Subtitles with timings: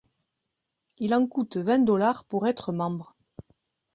[0.97, 3.15] Il en coûte vingt dollars pour être membre.